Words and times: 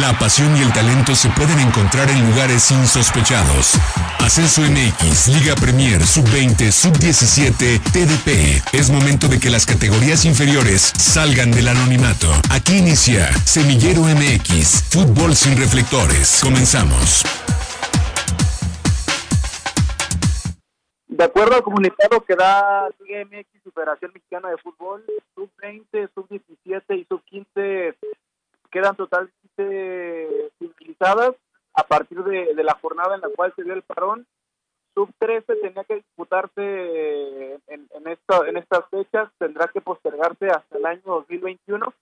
La 0.00 0.12
pasión 0.18 0.56
y 0.56 0.60
el 0.60 0.72
talento 0.72 1.14
se 1.14 1.30
pueden 1.30 1.56
encontrar 1.60 2.10
en 2.10 2.28
lugares 2.28 2.68
insospechados. 2.72 3.74
Ascenso 4.18 4.62
MX, 4.62 5.28
Liga 5.28 5.54
Premier, 5.54 6.02
Sub-20, 6.02 6.72
Sub-17, 6.72 7.78
TDP. 7.92 8.74
Es 8.74 8.90
momento 8.90 9.28
de 9.28 9.38
que 9.38 9.50
las 9.50 9.66
categorías 9.66 10.24
inferiores 10.24 10.82
salgan 10.82 11.52
del 11.52 11.68
anonimato. 11.68 12.26
Aquí 12.50 12.78
inicia 12.78 13.32
Semillero 13.46 14.00
MX, 14.02 14.82
Fútbol 14.90 15.36
sin 15.36 15.56
reflectores. 15.56 16.40
Comenzamos. 16.42 17.22
De 21.06 21.22
acuerdo 21.22 21.54
al 21.54 21.62
comunicado 21.62 22.20
que 22.24 22.34
da 22.34 22.88
Liga 22.98 23.24
MX 23.26 23.46
y 23.64 23.70
Federación 23.70 24.10
Mexicana 24.12 24.48
de 24.50 24.58
Fútbol, 24.58 25.04
Sub-20, 25.36 26.10
Sub-17 26.12 26.98
y 26.98 27.04
Sub-15 27.04 27.94
quedan 28.74 28.96
totalmente 29.56 30.50
civilizadas 30.58 31.34
a 31.74 31.82
partir 31.82 32.22
de, 32.22 32.62
la 32.62 32.74
jornada 32.74 33.14
en 33.14 33.20
la 33.20 33.28
cual 33.28 33.52
se 33.56 33.64
dio 33.64 33.74
el 33.74 33.82
parón. 33.82 34.26
Sub-13 34.94 35.60
tenía 35.60 35.82
que 35.84 35.96
disputarse 35.96 37.54
en, 37.66 37.88
en, 37.90 38.06
en 38.06 38.56
estas 38.56 38.88
fechas, 38.90 39.28
tendrá 39.38 39.66
que 39.66 39.80
postergarse 39.80 40.46
hasta 40.46 40.78
el 40.78 40.86
año 40.86 41.02
2021 41.04 41.92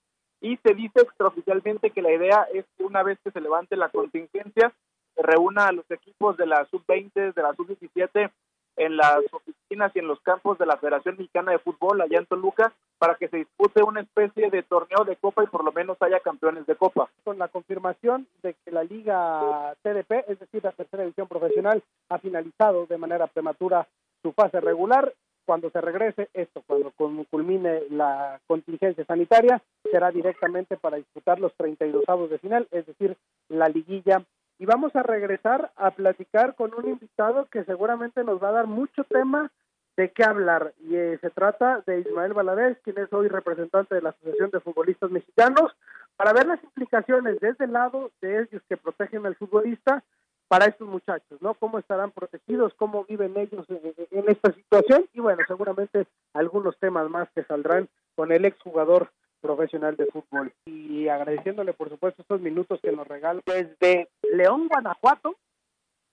y 0.42 0.58
se 0.58 0.74
dice 0.74 1.00
extraoficialmente 1.00 1.90
que 1.90 2.02
la 2.02 2.12
idea 2.12 2.46
es 2.52 2.66
que 2.76 2.84
una 2.84 3.02
vez 3.02 3.18
que 3.24 3.30
se 3.30 3.40
levante 3.40 3.76
la 3.76 3.88
contingencia, 3.88 4.74
se 5.14 5.22
reúna 5.22 5.68
a 5.68 5.72
los 5.72 5.90
equipos 5.90 6.36
de 6.36 6.46
la 6.46 6.66
Sub-20, 6.66 7.32
de 7.32 7.42
la 7.42 7.54
Sub-17 7.54 8.30
en 8.76 8.96
las 8.96 9.20
oficinas 9.32 9.92
y 9.94 9.98
en 9.98 10.06
los 10.06 10.20
campos 10.20 10.58
de 10.58 10.66
la 10.66 10.76
Federación 10.76 11.16
Mexicana 11.16 11.52
de 11.52 11.58
Fútbol 11.58 12.00
allá 12.00 12.18
en 12.18 12.26
Toluca 12.26 12.72
para 12.98 13.16
que 13.16 13.28
se 13.28 13.38
dispute 13.38 13.82
una 13.82 14.00
especie 14.00 14.50
de 14.50 14.62
torneo 14.62 15.04
de 15.04 15.16
copa 15.16 15.44
y 15.44 15.48
por 15.48 15.64
lo 15.64 15.72
menos 15.72 15.96
haya 16.00 16.20
campeones 16.20 16.66
de 16.66 16.76
copa. 16.76 17.08
Con 17.24 17.38
la 17.38 17.48
confirmación 17.48 18.26
de 18.42 18.54
que 18.64 18.70
la 18.70 18.84
liga 18.84 19.74
TDP, 19.82 20.28
es 20.28 20.38
decir, 20.38 20.62
la 20.62 20.72
tercera 20.72 21.02
división 21.02 21.28
profesional, 21.28 21.82
ha 22.08 22.18
finalizado 22.18 22.86
de 22.86 22.98
manera 22.98 23.26
prematura 23.26 23.86
su 24.22 24.32
fase 24.32 24.60
regular, 24.60 25.12
cuando 25.44 25.70
se 25.70 25.80
regrese 25.80 26.28
esto, 26.34 26.62
cuando 26.66 26.92
culmine 27.28 27.82
la 27.90 28.40
contingencia 28.46 29.04
sanitaria, 29.04 29.60
será 29.90 30.10
directamente 30.10 30.76
para 30.76 30.96
disputar 30.98 31.40
los 31.40 31.52
32 31.54 32.04
avos 32.06 32.30
de 32.30 32.38
final, 32.38 32.68
es 32.70 32.86
decir, 32.86 33.16
la 33.48 33.68
liguilla 33.68 34.24
y 34.62 34.64
vamos 34.64 34.94
a 34.94 35.02
regresar 35.02 35.72
a 35.74 35.90
platicar 35.90 36.54
con 36.54 36.72
un 36.72 36.88
invitado 36.88 37.46
que 37.46 37.64
seguramente 37.64 38.22
nos 38.22 38.40
va 38.40 38.50
a 38.50 38.52
dar 38.52 38.68
mucho 38.68 39.02
tema 39.02 39.50
de 39.96 40.12
qué 40.12 40.22
hablar. 40.22 40.72
Y 40.88 40.94
eh, 40.94 41.18
se 41.20 41.30
trata 41.30 41.82
de 41.84 41.98
Ismael 41.98 42.32
Valadez, 42.32 42.78
quien 42.84 42.96
es 42.98 43.12
hoy 43.12 43.26
representante 43.26 43.96
de 43.96 44.02
la 44.02 44.10
Asociación 44.10 44.50
de 44.50 44.60
Futbolistas 44.60 45.10
Mexicanos, 45.10 45.72
para 46.14 46.32
ver 46.32 46.46
las 46.46 46.62
implicaciones 46.62 47.40
desde 47.40 47.64
el 47.64 47.72
lado 47.72 48.12
de 48.20 48.42
ellos 48.42 48.62
que 48.68 48.76
protegen 48.76 49.26
al 49.26 49.34
futbolista 49.34 50.04
para 50.46 50.66
estos 50.66 50.86
muchachos, 50.86 51.42
¿no? 51.42 51.54
Cómo 51.54 51.80
estarán 51.80 52.12
protegidos, 52.12 52.72
cómo 52.74 53.04
viven 53.04 53.36
ellos 53.36 53.66
en 53.68 54.24
esta 54.28 54.52
situación 54.52 55.08
y 55.12 55.18
bueno, 55.18 55.42
seguramente 55.48 56.06
algunos 56.34 56.78
temas 56.78 57.10
más 57.10 57.28
que 57.34 57.42
saldrán 57.42 57.88
con 58.14 58.30
el 58.30 58.44
exjugador 58.44 59.10
profesional 59.42 59.96
de 59.96 60.06
fútbol. 60.06 60.52
Y 60.64 61.08
agradeciéndole, 61.08 61.74
por 61.74 61.90
supuesto, 61.90 62.22
estos 62.22 62.40
minutos 62.40 62.80
que 62.80 62.92
nos 62.92 63.06
regaló 63.06 63.42
desde 63.44 64.08
León, 64.32 64.68
Guanajuato, 64.68 65.36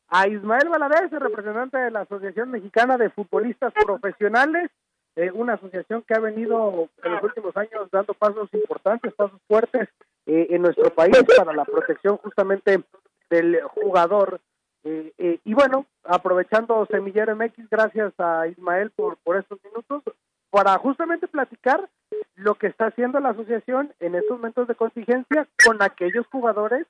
a 0.09 0.27
Ismael 0.27 0.69
Valadez, 0.69 1.11
representante 1.11 1.77
de 1.77 1.91
la 1.91 2.01
Asociación 2.01 2.51
Mexicana 2.51 2.97
de 2.97 3.09
Futbolistas 3.09 3.73
Profesionales, 3.73 4.71
eh, 5.15 5.31
una 5.31 5.53
asociación 5.53 6.03
que 6.03 6.15
ha 6.15 6.19
venido 6.19 6.89
en 7.03 7.11
los 7.11 7.23
últimos 7.23 7.55
años 7.57 7.89
dando 7.91 8.13
pasos 8.13 8.49
importantes, 8.53 9.13
pasos 9.13 9.39
fuertes 9.47 9.89
eh, 10.25 10.47
en 10.49 10.61
nuestro 10.61 10.89
país 10.89 11.15
para 11.37 11.53
la 11.53 11.65
protección 11.65 12.17
justamente 12.17 12.83
del 13.29 13.61
jugador. 13.63 14.39
Eh, 14.83 15.39
y 15.43 15.53
bueno, 15.53 15.85
aprovechando 16.03 16.85
Semillero 16.89 17.35
MX, 17.35 17.69
gracias 17.69 18.13
a 18.17 18.47
Ismael 18.47 18.91
por 18.91 19.17
estos 19.37 19.59
minutos, 19.63 20.03
para 20.49 20.77
justamente 20.79 21.27
platicar 21.27 21.87
lo 22.35 22.55
que 22.55 22.67
está 22.67 22.87
haciendo 22.87 23.19
la 23.19 23.29
asociación 23.29 23.93
en 23.99 24.15
estos 24.15 24.37
momentos 24.37 24.67
de 24.67 24.75
contingencia 24.75 25.47
con 25.65 25.81
aquellos 25.83 26.25
jugadores 26.27 26.87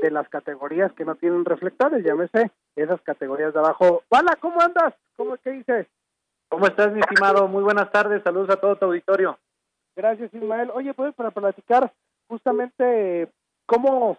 de 0.00 0.10
las 0.10 0.28
categorías 0.28 0.92
que 0.92 1.04
no 1.04 1.14
tienen 1.14 1.44
reflectores, 1.44 2.04
llámese 2.04 2.50
esas 2.76 3.00
categorías 3.02 3.52
de 3.52 3.60
abajo. 3.60 4.02
Hola, 4.08 4.36
¿cómo 4.40 4.60
andas? 4.60 4.94
¿Cómo 5.16 5.36
qué 5.36 5.50
dices? 5.50 5.86
¿Cómo 6.48 6.66
estás, 6.66 6.92
mi 6.92 7.00
estimado? 7.00 7.48
Muy 7.48 7.62
buenas 7.62 7.90
tardes, 7.90 8.22
saludos 8.22 8.50
a 8.50 8.56
todo 8.56 8.76
tu 8.76 8.86
auditorio. 8.86 9.38
Gracias, 9.96 10.32
Ismael. 10.34 10.70
Oye, 10.74 10.94
pues 10.94 11.14
para 11.14 11.30
platicar 11.30 11.92
justamente 12.28 13.28
cómo, 13.66 14.18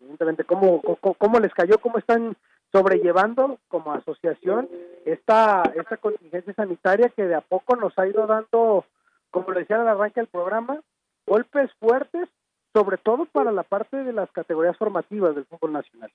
evidentemente, 0.00 0.44
cómo, 0.44 0.80
cómo, 0.82 1.14
cómo 1.14 1.40
les 1.40 1.52
cayó, 1.54 1.78
cómo 1.78 1.98
están 1.98 2.36
sobrellevando 2.72 3.58
como 3.68 3.92
asociación 3.92 4.68
esta, 5.04 5.62
esta 5.76 5.98
contingencia 5.98 6.54
sanitaria 6.54 7.10
que 7.10 7.26
de 7.26 7.34
a 7.34 7.42
poco 7.42 7.76
nos 7.76 7.98
ha 7.98 8.06
ido 8.06 8.26
dando, 8.26 8.86
como 9.30 9.50
lo 9.50 9.60
decía 9.60 9.80
al 9.80 9.88
arranque 9.88 10.20
del 10.20 10.28
programa, 10.28 10.80
golpes 11.26 11.70
fuertes, 11.78 12.28
sobre 12.72 12.98
todo 12.98 13.26
para 13.26 13.52
la 13.52 13.62
parte 13.62 14.04
de 14.04 14.12
las 14.12 14.30
categorías 14.30 14.76
formativas 14.76 15.34
del 15.34 15.44
fútbol 15.44 15.72
nacional. 15.72 16.10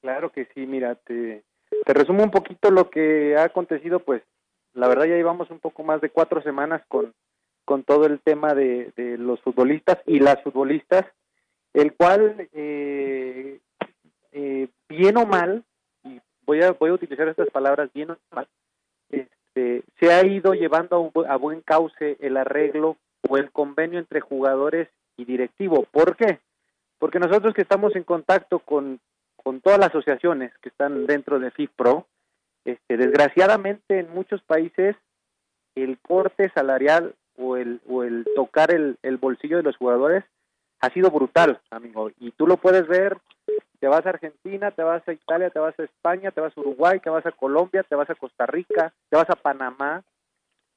Claro 0.00 0.30
que 0.30 0.46
sí, 0.54 0.66
mira, 0.66 0.94
te, 0.94 1.42
te 1.84 1.92
resumo 1.92 2.22
un 2.22 2.30
poquito 2.30 2.70
lo 2.70 2.90
que 2.90 3.36
ha 3.36 3.44
acontecido, 3.44 4.00
pues 4.00 4.22
la 4.74 4.88
verdad 4.88 5.06
ya 5.06 5.16
llevamos 5.16 5.50
un 5.50 5.58
poco 5.58 5.82
más 5.82 6.00
de 6.00 6.10
cuatro 6.10 6.42
semanas 6.42 6.82
con, 6.88 7.12
con 7.64 7.82
todo 7.82 8.06
el 8.06 8.20
tema 8.20 8.54
de, 8.54 8.92
de 8.96 9.18
los 9.18 9.40
futbolistas 9.40 9.98
y 10.06 10.20
las 10.20 10.42
futbolistas, 10.42 11.04
el 11.72 11.94
cual, 11.94 12.48
eh, 12.52 13.60
eh, 14.32 14.68
bien 14.88 15.16
o 15.16 15.26
mal, 15.26 15.64
voy 16.46 16.62
a, 16.62 16.72
voy 16.72 16.90
a 16.90 16.94
utilizar 16.94 17.28
estas 17.28 17.50
palabras 17.50 17.90
bien 17.92 18.10
o 18.10 18.18
mal, 18.30 18.46
este, 19.10 19.82
se 19.98 20.12
ha 20.12 20.24
ido 20.24 20.54
llevando 20.54 21.10
a, 21.28 21.36
buen 21.36 21.60
cauce 21.62 22.16
el 22.20 22.36
arreglo 22.36 22.96
o 23.28 23.36
el 23.36 23.50
convenio 23.50 23.98
entre 23.98 24.20
jugadores 24.20 24.88
y 25.16 25.24
directivo. 25.24 25.86
¿Por 25.90 26.16
qué? 26.16 26.40
Porque 26.98 27.18
nosotros 27.18 27.54
que 27.54 27.62
estamos 27.62 27.94
en 27.96 28.04
contacto 28.04 28.58
con, 28.60 29.00
con 29.36 29.60
todas 29.60 29.78
las 29.78 29.88
asociaciones 29.88 30.52
que 30.58 30.68
están 30.68 31.06
dentro 31.06 31.38
de 31.38 31.50
FIFPRO, 31.50 32.06
este, 32.64 32.96
desgraciadamente 32.96 33.98
en 33.98 34.12
muchos 34.12 34.42
países 34.42 34.96
el 35.74 35.98
corte 35.98 36.50
salarial 36.54 37.14
o 37.36 37.56
el, 37.56 37.80
o 37.88 38.02
el 38.02 38.26
tocar 38.34 38.72
el, 38.72 38.96
el 39.02 39.18
bolsillo 39.18 39.58
de 39.58 39.62
los 39.62 39.76
jugadores 39.76 40.24
ha 40.80 40.90
sido 40.90 41.10
brutal, 41.10 41.60
amigo. 41.70 42.10
Y 42.18 42.32
tú 42.32 42.46
lo 42.46 42.56
puedes 42.56 42.86
ver 42.88 43.18
te 43.78 43.88
vas 43.88 44.06
a 44.06 44.10
Argentina, 44.10 44.70
te 44.70 44.82
vas 44.82 45.06
a 45.06 45.12
Italia, 45.12 45.50
te 45.50 45.58
vas 45.58 45.78
a 45.78 45.84
España, 45.84 46.30
te 46.30 46.40
vas 46.40 46.56
a 46.56 46.60
Uruguay, 46.60 46.98
te 47.00 47.10
vas 47.10 47.26
a 47.26 47.32
Colombia, 47.32 47.82
te 47.82 47.94
vas 47.94 48.08
a 48.10 48.14
Costa 48.14 48.46
Rica, 48.46 48.92
te 49.10 49.16
vas 49.16 49.28
a 49.28 49.36
Panamá 49.36 50.02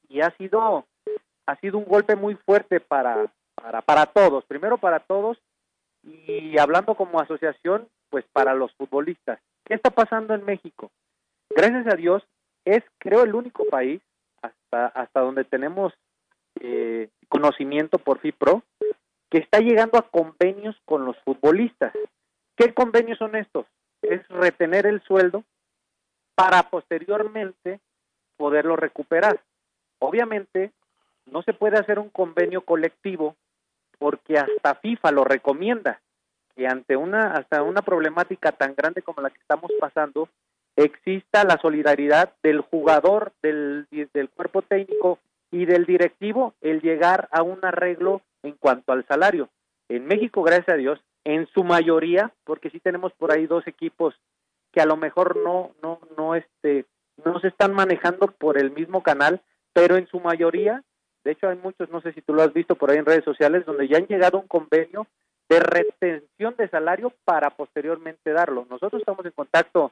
y 0.10 0.22
ha 0.22 0.30
sido 0.38 0.86
ha 1.46 1.56
sido 1.56 1.80
un 1.80 1.86
golpe 1.86 2.16
muy 2.16 2.36
fuerte 2.36 2.80
para 2.80 3.32
para 3.60 3.82
para 3.82 4.06
todos, 4.08 4.46
primero 4.46 4.78
para 4.78 5.00
todos 5.00 5.38
y 6.04 6.58
hablando 6.58 6.96
como 6.96 7.20
asociación, 7.20 7.88
pues 8.10 8.26
para 8.32 8.54
los 8.54 8.74
futbolistas. 8.74 9.40
¿Qué 9.66 9.74
está 9.74 9.90
pasando 9.90 10.34
en 10.34 10.46
México? 10.46 10.92
Gracias 11.50 11.88
a 11.88 11.96
Dios 11.96 12.24
es 12.66 12.84
creo 12.98 13.24
el 13.24 13.36
único 13.36 13.66
país 13.66 14.02
hasta 14.42 14.88
hasta 14.88 15.20
donde 15.22 15.44
tenemos 15.44 15.94
eh, 16.60 17.10
conocimiento 17.28 18.00
por 18.00 18.20
FIPRO 18.20 18.64
que 19.30 19.38
está 19.38 19.60
llegando 19.60 19.98
a 19.98 20.10
convenios 20.10 20.76
con 20.86 21.06
los 21.06 21.18
futbolistas. 21.20 21.94
¿Qué 22.56 22.74
convenios 22.74 23.20
son 23.20 23.36
estos? 23.36 23.66
Es 24.02 24.28
retener 24.28 24.86
el 24.88 25.02
sueldo 25.04 25.44
para 26.36 26.64
posteriormente 26.70 27.80
poderlo 28.38 28.76
recuperar. 28.76 29.42
Obviamente, 30.00 30.72
no 31.26 31.44
se 31.44 31.54
puede 31.54 31.78
hacer 31.78 32.00
un 32.00 32.10
convenio 32.10 32.62
colectivo 32.62 33.36
porque 34.00 34.38
hasta 34.38 34.76
FIFA 34.76 35.12
lo 35.12 35.24
recomienda 35.24 36.02
que 36.56 36.68
ante 36.68 36.98
una 36.98 37.34
hasta 37.34 37.62
una 37.64 37.82
problemática 37.82 38.52
tan 38.52 38.74
grande 38.76 39.02
como 39.02 39.22
la 39.22 39.30
que 39.30 39.40
estamos 39.40 39.72
pasando 39.80 40.28
exista 40.76 41.44
la 41.44 41.58
solidaridad 41.62 42.34
del 42.42 42.62
jugador, 42.62 43.34
del, 43.42 43.88
del 43.92 44.30
cuerpo 44.30 44.62
técnico 44.62 45.20
y 45.52 45.66
del 45.66 45.86
directivo 45.86 46.54
el 46.62 46.82
llegar 46.82 47.28
a 47.32 47.44
un 47.44 47.60
arreglo 47.64 48.22
en 48.44 48.54
cuanto 48.54 48.94
al 48.94 49.06
salario. 49.06 49.50
En 49.90 50.06
México, 50.06 50.44
gracias 50.44 50.70
a 50.70 50.78
Dios, 50.78 51.00
en 51.24 51.48
su 51.48 51.64
mayoría, 51.64 52.32
porque 52.46 52.70
sí 52.70 52.80
tenemos 52.80 53.12
por 53.14 53.32
ahí 53.32 53.46
dos 53.46 53.68
equipos 53.68 54.16
que 54.72 54.82
a 54.82 54.86
lo 54.86 54.98
mejor 54.98 55.38
no, 55.38 55.72
no, 55.82 56.00
no, 56.18 56.36
este, 56.36 56.86
no 57.26 57.40
se 57.40 57.48
están 57.48 57.74
manejando 57.74 58.28
por 58.28 58.58
el 58.58 58.72
mismo 58.72 59.04
canal, 59.04 59.42
pero 59.74 59.98
en 59.98 60.08
su 60.08 60.20
mayoría, 60.20 60.84
de 61.30 61.34
hecho 61.34 61.48
hay 61.48 61.58
muchos, 61.58 61.92
no 61.92 62.02
sé 62.02 62.12
si 62.14 62.22
tú 62.24 62.34
lo 62.34 62.42
has 62.42 62.52
visto 62.54 62.74
por 62.74 62.90
ahí 62.90 62.98
en 62.98 63.06
redes 63.06 63.24
sociales, 63.24 63.64
donde 63.64 63.88
ya 63.88 63.98
han 63.98 64.08
llegado 64.08 64.38
a 64.38 64.42
un 64.42 64.48
convenio 64.48 65.06
de 65.48 65.60
retención 65.60 66.56
de 66.58 66.68
salario 66.70 67.14
para 67.24 67.52
posteriormente 67.52 68.32
darlo. 68.32 68.66
Nosotros 68.68 69.00
estamos 69.00 69.24
en 69.28 69.32
contacto 69.34 69.92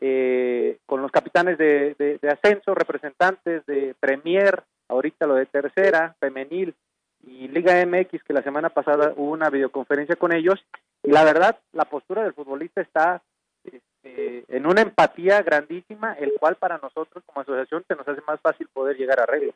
eh, 0.00 0.78
con 0.86 1.02
los 1.02 1.10
capitanes 1.10 1.58
de, 1.58 1.94
de, 1.98 2.28
ascenso, 2.30 2.74
representantes 2.74 3.66
de 3.66 3.94
Premier, 4.00 4.62
ahorita 4.88 5.26
lo 5.26 5.34
de 5.34 5.44
tercera, 5.44 6.16
femenil, 6.20 6.74
y, 7.22 7.48
Liga 7.48 7.84
MX, 7.84 8.22
que 8.22 8.32
la 8.32 8.42
semana 8.42 8.70
pasada 8.70 9.12
hubo 9.14 9.32
una 9.32 9.50
videoconferencia 9.50 10.16
con 10.16 10.32
ellos, 10.32 10.58
y 11.02 11.10
la 11.10 11.22
verdad, 11.22 11.58
la 11.72 11.84
postura 11.84 12.22
del 12.22 12.32
futbolista 12.32 12.80
está 12.80 13.20
este, 13.62 14.44
en 14.48 14.66
una 14.66 14.80
empatía 14.80 15.42
grandísima, 15.42 16.14
el 16.14 16.32
cual 16.40 16.56
para 16.56 16.78
nosotros 16.78 17.22
como 17.26 17.42
asociación 17.42 17.84
se 17.86 17.94
nos 17.94 18.08
hace 18.08 18.22
más 18.26 18.40
fácil 18.40 18.68
poder 18.72 18.96
llegar 18.96 19.20
a 19.20 19.24
arreglos. 19.24 19.54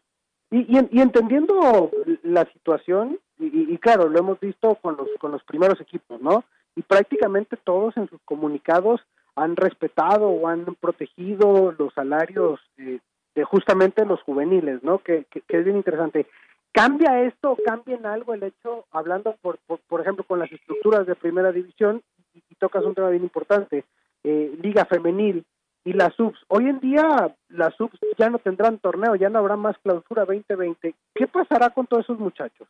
Y, 0.53 0.67
y, 0.69 1.01
entendiendo 1.01 1.91
la 2.23 2.45
situación, 2.53 3.19
y, 3.39 3.73
y, 3.73 3.79
claro, 3.79 4.11
lo 4.11 4.19
hemos 4.19 4.39
visto 4.39 4.75
con 4.83 4.99
los, 4.99 5.09
con 5.19 5.33
los 5.33 5.43
primeros 5.45 5.81
equipos, 5.81 6.21
¿no? 6.21 6.45
Y 6.77 6.83
prácticamente 6.83 7.57
todos 7.57 7.97
en 7.97 8.07
sus 8.11 8.21
comunicados 8.27 9.01
han 9.35 9.57
respetado 9.57 10.29
o 10.29 10.47
han 10.47 10.67
protegido 10.75 11.75
los 11.79 11.95
salarios 11.95 12.61
eh, 12.77 12.99
de 13.35 13.45
justamente 13.45 14.05
los 14.05 14.21
juveniles, 14.25 14.83
¿no? 14.83 14.99
Que, 14.99 15.25
que, 15.31 15.43
es 15.49 15.65
bien 15.65 15.79
interesante. 15.79 16.27
¿Cambia 16.71 17.23
esto, 17.23 17.57
cambia 17.65 17.97
en 17.97 18.05
algo 18.05 18.35
el 18.35 18.43
hecho, 18.43 18.85
hablando 18.91 19.37
por, 19.41 19.59
por, 19.89 20.01
ejemplo 20.03 20.23
con 20.25 20.39
las 20.39 20.53
estructuras 20.53 21.07
de 21.07 21.15
primera 21.15 21.51
división, 21.51 22.03
y, 22.35 22.43
tocas 22.57 22.85
un 22.85 22.95
tema 22.95 23.09
bien 23.09 23.23
importante, 23.23 23.85
eh, 24.23 24.55
Liga 24.63 24.85
Femenil 24.85 25.45
y 25.85 25.93
las 25.93 26.15
subs? 26.15 26.39
Hoy 26.49 26.69
en 26.69 26.81
día 26.81 27.35
las 27.49 27.75
subs 27.75 27.99
ya 28.19 28.31
no 28.31 28.39
tendrán 28.39 28.79
torneo, 28.79 29.15
ya 29.15 29.29
no 29.29 29.39
habrá 29.39 29.57
más 29.57 29.77
clausura 29.79 30.25
2020. 30.25 30.95
¿Qué 31.15 31.27
pasará 31.27 31.71
con 31.71 31.87
todos 31.87 32.05
esos 32.05 32.19
muchachos? 32.19 32.69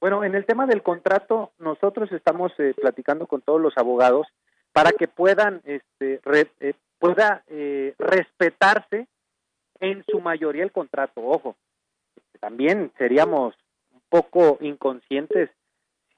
Bueno, 0.00 0.24
en 0.24 0.34
el 0.34 0.44
tema 0.46 0.66
del 0.66 0.82
contrato, 0.82 1.52
nosotros 1.58 2.10
estamos 2.10 2.52
eh, 2.58 2.74
platicando 2.74 3.26
con 3.26 3.40
todos 3.40 3.60
los 3.60 3.76
abogados 3.76 4.26
para 4.72 4.90
que 4.92 5.06
puedan, 5.06 5.62
este, 5.64 6.20
eh, 6.60 6.74
pueda 6.98 7.44
eh, 7.46 7.94
respetarse 7.98 9.06
en 9.78 10.04
su 10.10 10.20
mayoría 10.20 10.64
el 10.64 10.72
contrato. 10.72 11.20
Ojo, 11.20 11.56
también 12.40 12.90
seríamos 12.98 13.54
un 13.92 14.02
poco 14.08 14.58
inconscientes 14.60 15.50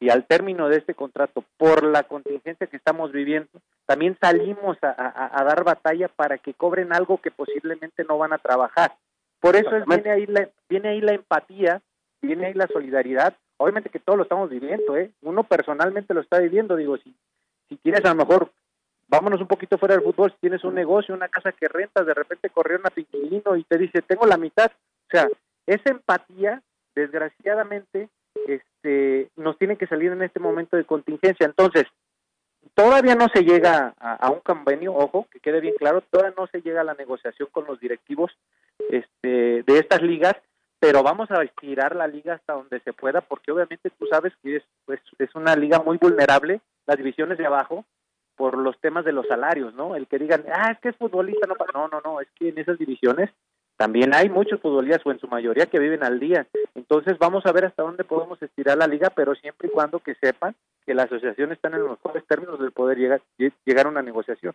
si 0.04 0.10
al 0.10 0.26
término 0.26 0.68
de 0.68 0.76
este 0.76 0.92
contrato, 0.92 1.44
por 1.56 1.82
la 1.82 2.02
contingencia 2.02 2.66
que 2.66 2.76
estamos 2.76 3.10
viviendo, 3.10 3.48
también 3.86 4.18
salimos 4.20 4.76
a, 4.82 5.44
dar 5.44 5.64
batalla 5.64 6.08
para 6.08 6.36
que 6.36 6.52
cobren 6.52 6.92
algo 6.92 7.18
que 7.22 7.30
posiblemente 7.30 8.04
no 8.04 8.18
van 8.18 8.34
a 8.34 8.38
trabajar. 8.38 8.94
Por 9.40 9.56
eso 9.56 9.74
es, 9.74 9.86
viene 9.86 10.10
ahí 10.10 10.26
la, 10.26 10.48
viene 10.68 10.90
ahí 10.90 11.00
la 11.00 11.14
empatía, 11.14 11.80
viene 12.20 12.46
ahí 12.46 12.54
la 12.54 12.66
solidaridad. 12.66 13.34
Obviamente 13.56 13.88
que 13.88 13.98
todos 13.98 14.18
lo 14.18 14.24
estamos 14.24 14.50
viviendo, 14.50 14.94
¿eh? 14.96 15.10
Uno 15.22 15.44
personalmente 15.44 16.12
lo 16.12 16.20
está 16.20 16.38
viviendo, 16.38 16.76
digo, 16.76 16.98
si 16.98 17.14
si 17.70 17.76
tienes 17.76 18.04
a 18.04 18.10
lo 18.10 18.16
mejor, 18.16 18.50
vámonos 19.08 19.40
un 19.40 19.46
poquito 19.46 19.78
fuera 19.78 19.94
del 19.94 20.04
fútbol, 20.04 20.32
si 20.32 20.36
tienes 20.38 20.64
un 20.64 20.74
negocio, 20.74 21.14
una 21.14 21.28
casa 21.28 21.52
que 21.52 21.66
rentas, 21.66 22.04
de 22.04 22.12
repente 22.12 22.50
corrió 22.50 22.78
una 22.78 22.90
pinquilino 22.90 23.56
y 23.56 23.64
te 23.64 23.78
dice, 23.78 24.02
tengo 24.02 24.26
la 24.26 24.36
mitad. 24.36 24.70
O 24.70 25.10
sea, 25.10 25.28
esa 25.66 25.90
empatía, 25.90 26.62
desgraciadamente, 26.94 28.10
este, 28.46 29.30
nos 29.36 29.58
tiene 29.58 29.76
que 29.76 29.86
salir 29.86 30.12
en 30.12 30.22
este 30.22 30.40
momento 30.40 30.76
de 30.76 30.84
contingencia. 30.84 31.46
Entonces, 31.46 31.84
todavía 32.74 33.14
no 33.14 33.28
se 33.32 33.42
llega 33.42 33.94
a, 33.98 34.30
un 34.30 34.40
convenio, 34.40 34.94
ojo, 34.94 35.26
que 35.30 35.40
quede 35.40 35.60
bien 35.60 35.74
claro, 35.78 36.02
todavía 36.02 36.34
no 36.36 36.46
se 36.46 36.60
llega 36.62 36.80
a 36.80 36.84
la 36.84 36.94
negociación 36.94 37.48
con 37.52 37.66
los 37.66 37.80
directivos 37.80 38.32
este, 38.90 39.62
de 39.62 39.78
estas 39.78 40.02
ligas, 40.02 40.34
pero 40.78 41.02
vamos 41.02 41.30
a 41.30 41.42
estirar 41.42 41.94
la 41.96 42.06
liga 42.06 42.34
hasta 42.34 42.54
donde 42.54 42.80
se 42.80 42.92
pueda, 42.92 43.20
porque 43.20 43.52
obviamente 43.52 43.90
tú 43.90 44.06
sabes 44.06 44.32
que 44.42 44.56
es, 44.56 44.62
pues, 44.84 45.00
es 45.18 45.34
una 45.34 45.56
liga 45.56 45.80
muy 45.80 45.98
vulnerable 45.98 46.60
las 46.86 46.96
divisiones 46.96 47.38
de 47.38 47.46
abajo 47.46 47.84
por 48.36 48.58
los 48.58 48.78
temas 48.80 49.04
de 49.04 49.12
los 49.12 49.26
salarios, 49.26 49.74
¿no? 49.74 49.94
El 49.94 50.06
que 50.08 50.18
digan, 50.18 50.44
ah, 50.52 50.72
es 50.72 50.78
que 50.80 50.88
es 50.88 50.96
futbolista, 50.96 51.46
no, 51.46 51.54
no, 51.72 51.88
no, 51.88 52.00
no, 52.04 52.20
es 52.20 52.28
que 52.34 52.48
en 52.48 52.58
esas 52.58 52.78
divisiones 52.78 53.30
también 53.76 54.14
hay 54.14 54.28
muchos 54.28 54.60
futbolistas 54.60 55.04
o 55.04 55.10
en 55.10 55.18
su 55.18 55.26
mayoría 55.28 55.66
que 55.66 55.78
viven 55.78 56.04
al 56.04 56.20
día. 56.20 56.46
Entonces 56.74 57.18
vamos 57.18 57.44
a 57.46 57.52
ver 57.52 57.64
hasta 57.64 57.82
dónde 57.82 58.04
podemos 58.04 58.40
estirar 58.40 58.78
la 58.78 58.86
liga, 58.86 59.10
pero 59.10 59.34
siempre 59.34 59.68
y 59.68 59.70
cuando 59.72 59.98
que 59.98 60.14
sepan 60.16 60.54
que 60.86 60.94
la 60.94 61.04
asociación 61.04 61.52
está 61.52 61.68
en 61.68 61.80
los 61.80 61.90
mejores 61.90 62.24
términos 62.26 62.60
de 62.60 62.70
poder 62.70 62.98
llegar, 62.98 63.22
llegar 63.64 63.86
a 63.86 63.90
una 63.90 64.02
negociación. 64.02 64.54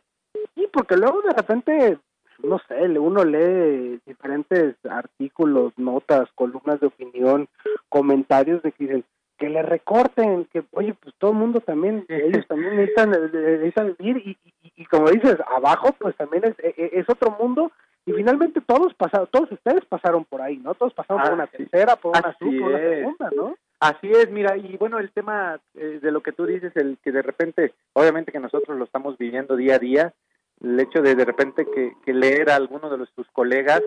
Y 0.55 0.67
porque 0.67 0.95
luego 0.95 1.21
de 1.21 1.31
repente, 1.31 1.97
no 2.43 2.59
sé, 2.67 2.75
uno 2.99 3.25
lee 3.25 3.99
diferentes 4.05 4.75
artículos, 4.89 5.73
notas, 5.77 6.29
columnas 6.35 6.79
de 6.79 6.87
opinión, 6.87 7.47
comentarios 7.89 8.63
de 8.63 8.71
que 8.71 8.83
dicen, 8.85 9.05
que 9.39 9.49
le 9.49 9.63
recorten, 9.63 10.45
que 10.51 10.63
oye, 10.71 10.93
pues 10.93 11.15
todo 11.17 11.31
el 11.31 11.37
mundo 11.37 11.61
también, 11.61 12.05
ellos 12.09 12.45
también 12.47 12.75
necesitan, 12.75 13.09
necesitan 13.09 13.95
vivir 13.97 14.17
y, 14.17 14.37
y, 14.75 14.85
como 14.85 15.09
dices, 15.09 15.37
abajo 15.47 15.93
pues 15.97 16.15
también 16.17 16.43
es, 16.45 16.59
e, 16.59 16.75
e, 16.77 16.99
es, 16.99 17.09
otro 17.09 17.35
mundo 17.39 17.71
y 18.09 18.13
finalmente 18.13 18.61
todos 18.61 18.93
pasaron, 18.95 19.27
todos 19.31 19.51
ustedes 19.51 19.85
pasaron 19.85 20.25
por 20.25 20.41
ahí, 20.41 20.57
¿no? 20.57 20.73
Todos 20.73 20.93
pasaron 20.93 21.23
por 21.23 21.33
una 21.33 21.47
tercera, 21.47 21.95
por 21.95 22.17
una 22.17 22.35
sub, 22.37 22.59
por 22.59 22.69
una 22.69 22.79
segunda, 22.79 23.29
¿no? 23.35 23.55
Así 23.79 24.11
es, 24.11 24.29
mira, 24.31 24.57
y 24.57 24.75
bueno, 24.77 24.99
el 24.99 25.11
tema 25.11 25.59
eh, 25.75 25.99
de 26.01 26.11
lo 26.11 26.21
que 26.21 26.31
tú 26.31 26.45
dices, 26.45 26.75
el 26.75 26.97
que 27.03 27.11
de 27.11 27.21
repente, 27.21 27.73
obviamente 27.93 28.31
que 28.31 28.39
nosotros 28.39 28.77
lo 28.77 28.85
estamos 28.85 29.17
viviendo 29.17 29.55
día 29.55 29.75
a 29.75 29.79
día, 29.79 30.13
el 30.61 30.79
hecho 30.79 31.01
de 31.01 31.15
de 31.15 31.23
repente 31.23 31.65
que, 31.65 31.93
que 32.03 32.13
leer 32.13 32.49
a 32.49 32.55
alguno 32.55 32.89
de 32.89 32.97
los, 32.97 33.11
tus 33.13 33.27
colegas, 33.31 33.81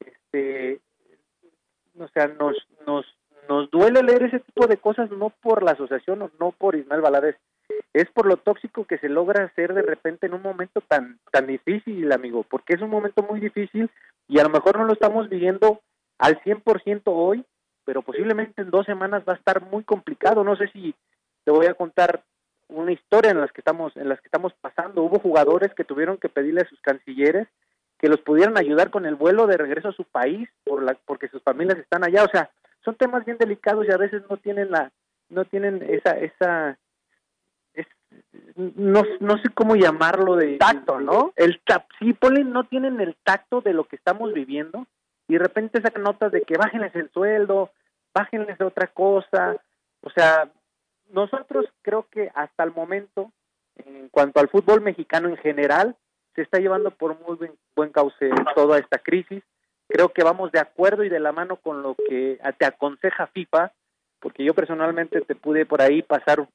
este, 0.00 0.80
o 1.98 2.08
sea, 2.08 2.28
nos, 2.28 2.56
nos 2.86 3.06
nos 3.48 3.70
duele 3.70 4.02
leer 4.02 4.24
ese 4.24 4.40
tipo 4.40 4.66
de 4.66 4.76
cosas 4.76 5.10
no 5.10 5.30
por 5.30 5.62
la 5.62 5.72
asociación 5.72 6.22
o 6.22 6.30
no 6.38 6.52
por 6.52 6.76
Ismael 6.76 7.00
Valadez, 7.00 7.36
es 7.92 8.08
por 8.10 8.26
lo 8.26 8.36
tóxico 8.36 8.84
que 8.84 8.98
se 8.98 9.08
logra 9.08 9.44
hacer 9.44 9.74
de 9.74 9.82
repente 9.82 10.26
en 10.26 10.34
un 10.34 10.42
momento 10.42 10.80
tan 10.82 11.17
tan 11.30 11.46
difícil, 11.46 12.10
amigo, 12.12 12.44
porque 12.48 12.74
es 12.74 12.82
un 12.82 12.90
momento 12.90 13.22
muy 13.22 13.40
difícil 13.40 13.90
y 14.28 14.38
a 14.38 14.42
lo 14.42 14.50
mejor 14.50 14.78
no 14.78 14.84
lo 14.84 14.92
estamos 14.92 15.28
viviendo 15.28 15.80
al 16.18 16.40
100% 16.42 17.02
hoy, 17.06 17.44
pero 17.84 18.02
posiblemente 18.02 18.62
en 18.62 18.70
dos 18.70 18.86
semanas 18.86 19.22
va 19.26 19.32
a 19.32 19.36
estar 19.36 19.62
muy 19.62 19.84
complicado. 19.84 20.44
No 20.44 20.56
sé 20.56 20.68
si 20.68 20.94
te 21.44 21.50
voy 21.50 21.66
a 21.66 21.74
contar 21.74 22.22
una 22.68 22.92
historia 22.92 23.30
en 23.30 23.40
las 23.40 23.50
que 23.52 23.60
estamos 23.60 23.96
en 23.96 24.08
las 24.08 24.20
que 24.20 24.26
estamos 24.28 24.52
pasando. 24.60 25.02
Hubo 25.02 25.18
jugadores 25.18 25.72
que 25.74 25.84
tuvieron 25.84 26.18
que 26.18 26.28
pedirle 26.28 26.62
a 26.62 26.68
sus 26.68 26.80
cancilleres 26.80 27.48
que 27.98 28.08
los 28.08 28.20
pudieran 28.20 28.56
ayudar 28.56 28.90
con 28.90 29.06
el 29.06 29.16
vuelo 29.16 29.46
de 29.46 29.56
regreso 29.56 29.88
a 29.88 29.92
su 29.92 30.04
país 30.04 30.48
por 30.64 30.82
la, 30.82 30.94
porque 31.06 31.28
sus 31.28 31.42
familias 31.42 31.78
están 31.78 32.04
allá. 32.04 32.24
O 32.24 32.28
sea, 32.28 32.50
son 32.84 32.94
temas 32.94 33.24
bien 33.24 33.38
delicados 33.38 33.86
y 33.86 33.92
a 33.92 33.96
veces 33.96 34.22
no 34.30 34.36
tienen 34.36 34.70
la 34.70 34.92
no 35.30 35.44
tienen 35.44 35.82
esa 35.88 36.10
esa 36.18 36.78
no, 38.76 39.02
no 39.20 39.38
sé 39.38 39.48
cómo 39.54 39.76
llamarlo 39.76 40.36
de 40.36 40.56
tacto, 40.58 41.00
¿no? 41.00 41.32
El 41.36 41.60
sí, 41.98 42.12
ponen 42.12 42.52
no 42.52 42.64
tienen 42.64 43.00
el 43.00 43.16
tacto 43.22 43.60
de 43.60 43.72
lo 43.72 43.84
que 43.84 43.96
estamos 43.96 44.32
viviendo 44.32 44.86
y 45.28 45.34
de 45.34 45.38
repente 45.38 45.80
sacan 45.80 46.02
notas 46.02 46.32
de 46.32 46.42
que 46.42 46.56
bájenles 46.56 46.94
el 46.94 47.10
sueldo, 47.10 47.70
bájenles 48.14 48.58
de 48.58 48.64
otra 48.64 48.88
cosa, 48.88 49.56
o 50.02 50.10
sea, 50.10 50.50
nosotros 51.10 51.66
creo 51.82 52.06
que 52.10 52.30
hasta 52.34 52.64
el 52.64 52.72
momento, 52.72 53.30
en 53.76 54.08
cuanto 54.08 54.40
al 54.40 54.48
fútbol 54.48 54.80
mexicano 54.80 55.28
en 55.28 55.36
general, 55.38 55.96
se 56.34 56.42
está 56.42 56.58
llevando 56.58 56.90
por 56.90 57.18
muy 57.20 57.36
buen, 57.36 57.52
buen 57.74 57.90
cauce 57.90 58.30
toda 58.54 58.78
esta 58.78 58.98
crisis 58.98 59.42
creo 59.88 60.10
que 60.10 60.22
vamos 60.22 60.52
de 60.52 60.60
acuerdo 60.60 61.02
y 61.02 61.08
de 61.08 61.18
la 61.18 61.32
mano 61.32 61.56
con 61.56 61.82
lo 61.82 61.96
que 61.96 62.38
te 62.58 62.66
aconseja 62.66 63.26
FIFA, 63.28 63.72
porque 64.20 64.44
yo 64.44 64.54
personalmente 64.54 65.20
te 65.22 65.34
pude 65.34 65.66
por 65.66 65.82
ahí 65.82 66.02
pasar 66.02 66.40
un, 66.40 66.48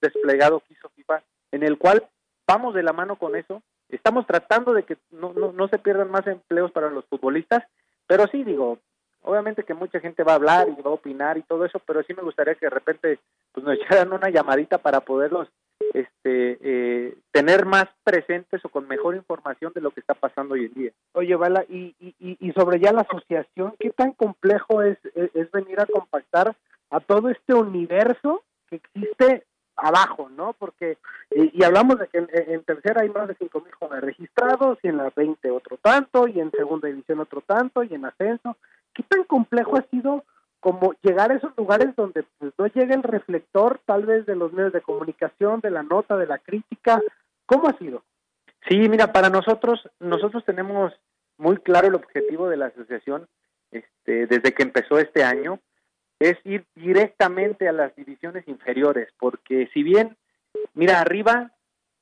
desplegado 0.00 0.60
que 0.60 0.74
hizo 0.74 0.88
FIFA, 0.96 1.22
en 1.52 1.62
el 1.62 1.78
cual 1.78 2.08
vamos 2.46 2.74
de 2.74 2.82
la 2.82 2.92
mano 2.92 3.16
con 3.16 3.36
eso. 3.36 3.62
Estamos 3.88 4.26
tratando 4.26 4.72
de 4.72 4.82
que 4.82 4.96
no, 5.10 5.32
no, 5.32 5.52
no 5.52 5.68
se 5.68 5.78
pierdan 5.78 6.10
más 6.10 6.26
empleos 6.26 6.72
para 6.72 6.90
los 6.90 7.04
futbolistas, 7.06 7.62
pero 8.06 8.26
sí 8.26 8.42
digo, 8.42 8.78
obviamente 9.22 9.64
que 9.64 9.74
mucha 9.74 10.00
gente 10.00 10.24
va 10.24 10.32
a 10.32 10.36
hablar 10.36 10.68
y 10.68 10.82
va 10.82 10.90
a 10.90 10.94
opinar 10.94 11.38
y 11.38 11.42
todo 11.42 11.64
eso, 11.64 11.80
pero 11.86 12.02
sí 12.02 12.14
me 12.14 12.22
gustaría 12.22 12.54
que 12.54 12.66
de 12.66 12.70
repente 12.70 13.18
pues 13.52 13.64
nos 13.64 13.74
echaran 13.80 14.12
una 14.12 14.30
llamadita 14.30 14.78
para 14.78 15.00
poderlos 15.00 15.48
este, 15.94 16.58
eh, 16.62 17.16
tener 17.32 17.66
más 17.66 17.86
presentes 18.04 18.64
o 18.64 18.68
con 18.68 18.88
mejor 18.88 19.14
información 19.14 19.72
de 19.74 19.80
lo 19.80 19.90
que 19.90 20.00
está 20.00 20.14
pasando 20.14 20.54
hoy 20.54 20.66
en 20.66 20.74
día. 20.74 20.92
Oye, 21.12 21.34
Bala, 21.36 21.64
y, 21.68 21.94
y, 22.00 22.14
y 22.18 22.52
sobre 22.52 22.80
ya 22.80 22.92
la 22.92 23.02
asociación, 23.02 23.74
¿qué 23.78 23.90
tan 23.90 24.12
complejo 24.12 24.82
es, 24.82 24.98
es, 25.14 25.50
venir 25.50 25.80
a 25.80 25.86
compactar 25.86 26.56
a 26.90 27.00
todo 27.00 27.28
este 27.28 27.54
universo 27.54 28.42
que 28.68 28.76
existe 28.76 29.44
abajo, 29.76 30.28
¿no? 30.30 30.52
Porque, 30.54 30.98
y, 31.30 31.62
hablamos 31.64 31.98
de 31.98 32.08
que 32.08 32.18
en, 32.18 32.62
tercera 32.64 33.02
hay 33.02 33.08
más 33.08 33.28
de 33.28 33.34
cinco 33.34 33.60
mil 33.60 33.72
jóvenes 33.74 34.04
registrados, 34.04 34.78
y 34.82 34.88
en 34.88 34.98
la 34.98 35.10
20 35.14 35.50
otro 35.50 35.76
tanto, 35.78 36.28
y 36.28 36.40
en 36.40 36.50
segunda 36.50 36.88
división 36.88 37.20
otro 37.20 37.40
tanto, 37.40 37.82
y 37.82 37.94
en 37.94 38.04
ascenso. 38.04 38.56
¿Qué 38.94 39.02
tan 39.04 39.24
complejo 39.24 39.76
ha 39.76 39.82
sido 39.90 40.24
como 40.62 40.94
llegar 41.02 41.32
a 41.32 41.34
esos 41.34 41.52
lugares 41.56 41.94
donde 41.96 42.24
pues, 42.38 42.52
no 42.56 42.66
llega 42.68 42.94
el 42.94 43.02
reflector 43.02 43.80
tal 43.84 44.06
vez 44.06 44.26
de 44.26 44.36
los 44.36 44.52
medios 44.52 44.72
de 44.72 44.80
comunicación, 44.80 45.60
de 45.60 45.70
la 45.72 45.82
nota, 45.82 46.16
de 46.16 46.26
la 46.26 46.38
crítica. 46.38 47.02
¿Cómo 47.46 47.68
ha 47.68 47.76
sido? 47.78 48.04
Sí, 48.68 48.88
mira, 48.88 49.12
para 49.12 49.28
nosotros, 49.28 49.88
nosotros 49.98 50.44
tenemos 50.44 50.92
muy 51.36 51.56
claro 51.56 51.88
el 51.88 51.96
objetivo 51.96 52.48
de 52.48 52.58
la 52.58 52.66
asociación 52.66 53.26
este, 53.72 54.28
desde 54.28 54.52
que 54.52 54.62
empezó 54.62 55.00
este 55.00 55.24
año, 55.24 55.58
es 56.22 56.38
ir 56.44 56.64
directamente 56.76 57.68
a 57.68 57.72
las 57.72 57.94
divisiones 57.96 58.46
inferiores, 58.46 59.08
porque 59.18 59.68
si 59.74 59.82
bien, 59.82 60.16
mira, 60.74 61.00
arriba, 61.00 61.50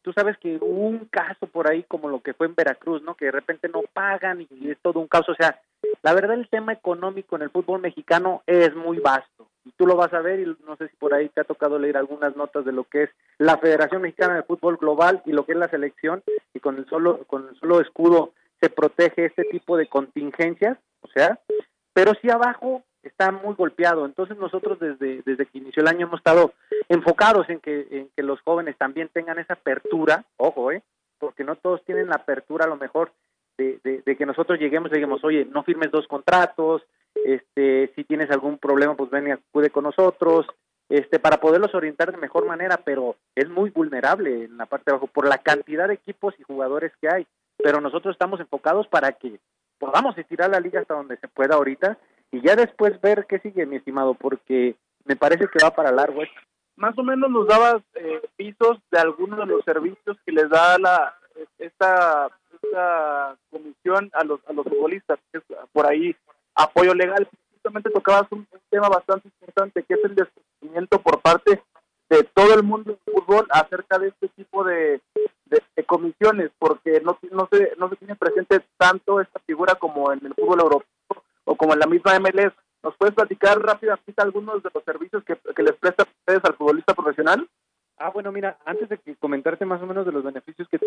tú 0.02 0.12
sabes 0.12 0.36
que 0.38 0.58
hubo 0.60 0.88
un 0.88 1.06
caso 1.06 1.46
por 1.46 1.70
ahí 1.70 1.84
como 1.84 2.08
lo 2.08 2.20
que 2.20 2.34
fue 2.34 2.46
en 2.46 2.54
Veracruz, 2.54 3.02
¿no? 3.02 3.14
Que 3.14 3.26
de 3.26 3.32
repente 3.32 3.68
no 3.68 3.82
pagan 3.92 4.46
y 4.50 4.70
es 4.70 4.78
todo 4.82 5.00
un 5.00 5.08
caso, 5.08 5.32
o 5.32 5.34
sea, 5.34 5.60
la 6.02 6.12
verdad 6.12 6.34
el 6.34 6.48
tema 6.48 6.72
económico 6.72 7.36
en 7.36 7.42
el 7.42 7.50
fútbol 7.50 7.80
mexicano 7.80 8.42
es 8.46 8.74
muy 8.74 8.98
vasto. 8.98 9.48
Y 9.64 9.72
tú 9.72 9.86
lo 9.86 9.96
vas 9.96 10.12
a 10.12 10.20
ver 10.20 10.40
y 10.40 10.56
no 10.66 10.76
sé 10.76 10.88
si 10.88 10.96
por 10.96 11.14
ahí 11.14 11.28
te 11.28 11.40
ha 11.40 11.44
tocado 11.44 11.78
leer 11.78 11.96
algunas 11.96 12.34
notas 12.36 12.64
de 12.64 12.72
lo 12.72 12.84
que 12.84 13.04
es 13.04 13.10
la 13.38 13.58
Federación 13.58 14.02
Mexicana 14.02 14.36
de 14.36 14.42
Fútbol 14.42 14.76
Global 14.76 15.22
y 15.26 15.32
lo 15.32 15.44
que 15.44 15.52
es 15.52 15.58
la 15.58 15.68
selección 15.68 16.22
y 16.54 16.60
con 16.60 16.76
el 16.76 16.86
solo 16.86 17.24
con 17.24 17.48
el 17.48 17.56
solo 17.56 17.80
escudo 17.80 18.32
se 18.60 18.70
protege 18.70 19.26
este 19.26 19.44
tipo 19.44 19.76
de 19.76 19.86
contingencias, 19.86 20.78
o 21.02 21.08
sea, 21.08 21.38
pero 21.94 22.12
sí 22.20 22.30
abajo 22.30 22.82
está 23.02 23.32
muy 23.32 23.54
golpeado. 23.54 24.06
Entonces 24.06 24.36
nosotros 24.38 24.78
desde, 24.78 25.22
desde 25.24 25.46
que 25.46 25.58
inició 25.58 25.82
el 25.82 25.88
año 25.88 26.06
hemos 26.06 26.20
estado 26.20 26.52
enfocados 26.88 27.48
en 27.48 27.60
que, 27.60 27.86
en 27.90 28.10
que 28.14 28.22
los 28.22 28.40
jóvenes 28.42 28.76
también 28.76 29.08
tengan 29.12 29.38
esa 29.38 29.54
apertura, 29.54 30.24
ojo, 30.36 30.72
eh, 30.72 30.82
porque 31.18 31.44
no 31.44 31.56
todos 31.56 31.84
tienen 31.84 32.08
la 32.08 32.16
apertura 32.16 32.64
a 32.64 32.68
lo 32.68 32.76
mejor 32.76 33.12
de, 33.58 34.02
de, 34.04 34.16
que 34.16 34.24
nosotros 34.24 34.58
lleguemos 34.58 34.90
y 34.90 34.94
digamos, 34.94 35.22
oye, 35.22 35.44
no 35.44 35.62
firmes 35.62 35.90
dos 35.90 36.06
contratos, 36.06 36.82
este, 37.14 37.92
si 37.94 38.04
tienes 38.04 38.30
algún 38.30 38.58
problema, 38.58 38.96
pues 38.96 39.10
ven 39.10 39.28
y 39.28 39.30
acude 39.32 39.68
con 39.68 39.84
nosotros, 39.84 40.46
este, 40.88 41.18
para 41.18 41.38
poderlos 41.38 41.74
orientar 41.74 42.10
de 42.10 42.16
mejor 42.16 42.46
manera, 42.46 42.80
pero 42.84 43.16
es 43.34 43.48
muy 43.48 43.70
vulnerable 43.70 44.44
en 44.44 44.56
la 44.56 44.66
parte 44.66 44.84
de 44.86 44.92
abajo 44.92 45.08
por 45.08 45.28
la 45.28 45.38
cantidad 45.38 45.88
de 45.88 45.94
equipos 45.94 46.34
y 46.38 46.42
jugadores 46.42 46.92
que 47.00 47.08
hay. 47.08 47.26
Pero 47.62 47.80
nosotros 47.80 48.14
estamos 48.14 48.40
enfocados 48.40 48.88
para 48.88 49.12
que 49.12 49.38
podamos 49.78 50.16
estirar 50.16 50.50
la 50.50 50.60
liga 50.60 50.80
hasta 50.80 50.94
donde 50.94 51.16
se 51.18 51.28
pueda 51.28 51.56
ahorita 51.56 51.98
y 52.32 52.40
ya 52.42 52.54
después 52.56 53.00
ver 53.00 53.26
qué 53.28 53.38
sigue, 53.40 53.66
mi 53.66 53.76
estimado, 53.76 54.14
porque 54.14 54.76
me 55.04 55.16
parece 55.16 55.48
que 55.48 55.64
va 55.64 55.70
para 55.70 55.90
largo 55.90 56.22
esto. 56.22 56.40
Más 56.76 56.96
o 56.96 57.02
menos 57.02 57.30
nos 57.30 57.46
dabas 57.46 57.82
eh, 57.94 58.22
pisos 58.36 58.78
de 58.90 58.98
algunos 58.98 59.38
de 59.38 59.46
los 59.46 59.64
servicios 59.64 60.16
que 60.24 60.32
les 60.32 60.48
da 60.48 60.78
la 60.78 61.14
esta, 61.58 62.28
comisión 63.50 64.10
a 64.12 64.22
los 64.22 64.40
a 64.46 64.52
los 64.52 64.64
futbolistas, 64.64 65.18
por 65.72 65.86
ahí 65.86 66.14
apoyo 66.54 66.94
legal. 66.94 67.28
Justamente 67.52 67.90
tocabas 67.90 68.30
un, 68.30 68.46
tema 68.70 68.88
bastante 68.88 69.28
importante, 69.28 69.82
que 69.82 69.94
es 69.94 70.00
el 70.04 70.14
desconocimiento 70.14 71.00
por 71.02 71.20
parte 71.20 71.60
de 72.08 72.22
todo 72.34 72.54
el 72.54 72.62
mundo 72.62 72.92
del 72.92 73.14
fútbol 73.14 73.46
acerca 73.50 73.98
de 73.98 74.08
este 74.08 74.28
tipo 74.28 74.62
de, 74.64 75.00
de, 75.46 75.84
comisiones, 75.84 76.50
porque 76.58 77.00
no, 77.00 77.18
no, 77.32 77.48
se, 77.50 77.72
no 77.78 77.88
se 77.88 77.96
tiene 77.96 78.14
presente 78.14 78.60
tanto 78.76 79.20
esta 79.20 79.40
figura 79.40 79.74
como 79.74 80.12
en 80.12 80.24
el 80.24 80.34
fútbol 80.34 80.60
europeo 80.60 80.89
como 81.60 81.74
en 81.74 81.80
la 81.80 81.86
misma 81.86 82.18
MLS. 82.18 82.54
¿Nos 82.82 82.96
puedes 82.96 83.14
platicar 83.14 83.60
rápidamente 83.60 84.14
algunos 84.16 84.62
de 84.62 84.70
los 84.72 84.82
servicios 84.82 85.22
que, 85.24 85.36
les 85.62 85.74
prestan 85.74 86.06
ustedes 86.20 86.40
al 86.42 86.54
futbolista 86.54 86.94
profesional? 86.94 87.46
Ah, 87.98 88.08
bueno, 88.08 88.32
mira, 88.32 88.56
antes 88.64 88.88
de 88.88 88.96
que 88.96 89.14
comentarte 89.16 89.66
más 89.66 89.82
o 89.82 89.86
menos 89.86 90.06
de 90.06 90.12
los 90.12 90.24
beneficios 90.24 90.66
que, 90.70 90.78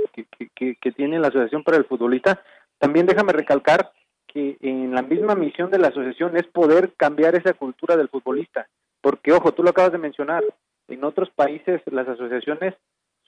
que, 0.56 0.76
que, 0.76 0.92
tiene 0.94 1.20
la 1.20 1.28
Asociación 1.28 1.64
para 1.64 1.78
el 1.78 1.86
Futbolista, 1.86 2.42
también 2.80 3.06
déjame 3.06 3.34
recalcar 3.34 3.92
que 4.26 4.58
en 4.62 4.96
la 4.96 5.04
misma 5.04 5.36
misión 5.36 5.70
de 5.70 5.78
la 5.78 5.90
asociación 5.90 6.36
es 6.38 6.48
poder 6.48 6.94
cambiar 6.98 7.36
esa 7.36 7.54
cultura 7.54 7.96
del 7.96 8.10
futbolista, 8.10 8.68
porque 9.00 9.32
ojo, 9.32 9.52
tú 9.52 9.62
lo 9.62 9.70
acabas 9.70 9.92
de 9.92 10.00
mencionar, 10.00 10.44
en 10.88 11.04
otros 11.04 11.30
países 11.36 11.84
las 11.86 12.08
asociaciones 12.08 12.74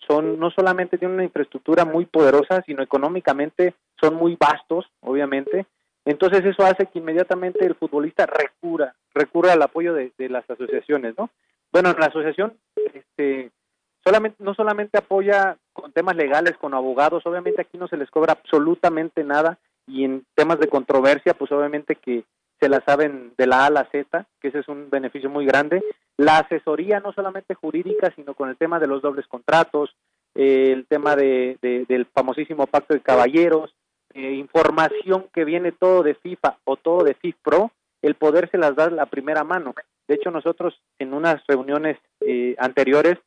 son 0.08 0.40
no 0.40 0.50
solamente 0.50 0.98
tienen 0.98 1.16
una 1.16 1.26
infraestructura 1.26 1.86
muy 1.86 2.08
poderosa, 2.08 2.64
sino 2.66 2.82
económicamente 2.82 3.76
son 4.02 4.16
muy 4.16 4.36
vastos, 4.36 4.88
obviamente, 5.02 5.68
entonces 6.06 6.46
eso 6.46 6.64
hace 6.64 6.86
que 6.86 7.00
inmediatamente 7.00 7.66
el 7.66 7.76
futbolista 7.76 8.26
recura, 8.26 8.96
recurra 9.14 9.54
al 9.54 9.62
apoyo 9.62 9.94
de, 9.94 10.12
las 10.30 10.50
asociaciones, 10.50 11.16
¿no? 11.18 11.30
Bueno, 11.72 11.94
la 12.00 12.06
asociación 12.06 12.54
este, 12.94 13.52
solamente, 14.04 14.44
no 14.44 14.54
solamente 14.54 14.98
apoya 14.98 15.58
con 15.74 15.92
temas 15.92 16.16
legales, 16.16 16.56
con 16.58 16.74
abogados, 16.74 17.26
obviamente 17.26 17.62
aquí 17.62 17.78
no 17.78 17.88
se 17.88 17.98
les 17.98 18.10
cobra 18.12 18.34
absolutamente 18.34 19.24
nada 19.24 19.58
y 19.88 20.04
en 20.04 20.26
temas 20.36 20.60
de 20.60 20.68
controversia, 20.68 21.34
pues 21.34 21.52
obviamente 21.52 21.96
que 21.96 22.24
se 22.60 22.70
la 22.70 22.82
saben 22.86 23.34
de 23.38 23.48
la 23.48 23.64
A 23.64 23.66
a 23.68 23.72
la 23.72 23.90
Z, 23.92 24.26
que 24.40 24.48
ese 24.48 24.60
es 24.60 24.68
un 24.68 24.90
beneficio 24.90 25.30
muy 25.30 25.46
grande. 25.46 25.84
La 26.18 26.38
asesoría 26.38 27.00
no 27.00 27.12
solamente 27.12 27.54
jurídica, 27.54 28.14
sino 28.16 28.34
con 28.34 28.50
el 28.50 28.58
tema 28.58 28.80
de 28.80 28.88
los 28.88 29.02
dobles 29.02 29.28
contratos, 29.28 29.94
el 30.34 30.86
tema 30.88 31.16
de, 31.16 31.58
del 31.62 32.06
famosísimo 32.06 32.68
pacto 32.68 32.94
de 32.94 33.02
caballeros, 33.02 33.74
eh, 34.16 34.32
información 34.32 35.28
que 35.34 35.44
viene 35.44 35.74
todo 35.74 36.02
de 36.02 36.16
FIFA 36.16 36.58
o 36.64 36.78
todo 36.78 37.04
de 37.04 37.16
FIFPro, 37.16 37.72
el 38.02 38.16
poder 38.16 38.50
se 38.50 38.58
las 38.58 38.76
da 38.76 38.90
la 38.90 39.06
primera 39.08 39.44
mano. 39.44 39.76
De 40.08 40.16
hecho, 40.16 40.32
nosotros 40.32 40.80
en 41.00 41.14
unas 41.14 41.46
reuniones 41.48 41.98
eh, 42.22 42.56
anteriores, 42.58 43.18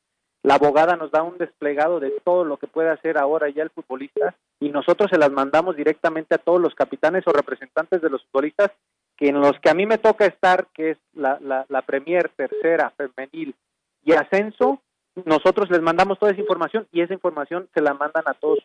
la 0.43 0.55
abogada 0.55 0.97
nos 0.97 1.11
da 1.11 1.23
un 1.23 1.37
desplegado 1.37 2.01
de 2.01 2.11
todo 2.25 2.45
lo 2.45 2.57
que 2.57 2.69
puede 2.69 2.91
hacer 2.91 3.19
ahora 3.19 3.51
ya 3.51 3.63
el 3.63 3.71
futbolista 3.71 4.35
y 4.61 4.71
nosotros 4.71 5.11
se 5.11 5.19
las 5.19 5.31
mandamos 5.31 5.77
directamente 5.77 6.35
a 6.35 6.39
todos 6.39 6.61
los 6.61 6.75
capitanes 6.75 7.25
o 7.27 7.33
representantes 7.33 8.01
de 8.01 8.09
los 8.09 8.25
futbolistas 8.25 8.71
que 9.19 9.29
en 9.29 9.41
los 9.41 9.59
que 9.61 9.69
a 9.69 9.75
mí 9.75 9.85
me 9.85 9.99
toca 9.99 10.25
estar, 10.25 10.69
que 10.73 10.93
es 10.93 10.99
la, 11.13 11.39
la, 11.41 11.83
Premier, 11.83 12.31
tercera, 12.35 12.93
femenil 12.97 13.55
y 14.05 14.13
ascenso, 14.13 14.81
nosotros 15.27 15.69
les 15.71 15.83
mandamos 15.83 16.19
toda 16.19 16.31
esa 16.31 16.41
información 16.41 16.87
y 16.93 17.03
esa 17.03 17.15
información 17.15 17.69
se 17.75 17.83
la 17.83 17.95
mandan 17.95 18.23
a 18.27 18.35
todo 18.35 18.57